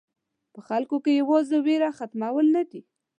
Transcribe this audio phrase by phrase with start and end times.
[0.53, 2.81] په خلکو کې یوازې وېره ختمول نه دي.